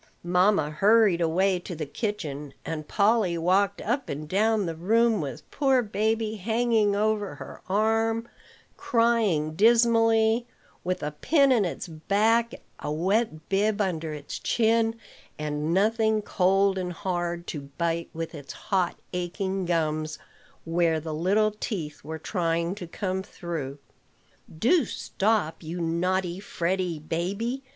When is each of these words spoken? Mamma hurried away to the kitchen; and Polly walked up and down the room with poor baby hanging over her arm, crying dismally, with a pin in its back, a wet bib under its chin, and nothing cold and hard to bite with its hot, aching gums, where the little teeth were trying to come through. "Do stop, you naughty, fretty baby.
Mamma 0.23 0.71
hurried 0.71 1.21
away 1.21 1.59
to 1.59 1.75
the 1.75 1.85
kitchen; 1.85 2.55
and 2.65 2.87
Polly 2.87 3.37
walked 3.37 3.81
up 3.83 4.09
and 4.09 4.27
down 4.27 4.65
the 4.65 4.73
room 4.75 5.21
with 5.21 5.47
poor 5.51 5.83
baby 5.83 6.37
hanging 6.37 6.95
over 6.95 7.35
her 7.35 7.61
arm, 7.69 8.27
crying 8.77 9.53
dismally, 9.55 10.47
with 10.83 11.03
a 11.03 11.11
pin 11.11 11.51
in 11.51 11.65
its 11.65 11.87
back, 11.87 12.55
a 12.79 12.91
wet 12.91 13.47
bib 13.47 13.79
under 13.79 14.11
its 14.11 14.39
chin, 14.39 14.95
and 15.37 15.71
nothing 15.71 16.23
cold 16.23 16.79
and 16.79 16.93
hard 16.93 17.45
to 17.45 17.69
bite 17.77 18.09
with 18.11 18.33
its 18.33 18.53
hot, 18.53 18.97
aching 19.13 19.65
gums, 19.65 20.17
where 20.65 20.99
the 20.99 21.13
little 21.13 21.51
teeth 21.51 22.03
were 22.03 22.17
trying 22.17 22.73
to 22.73 22.87
come 22.87 23.21
through. 23.21 23.77
"Do 24.57 24.83
stop, 24.85 25.61
you 25.61 25.79
naughty, 25.79 26.39
fretty 26.39 26.97
baby. 26.97 27.61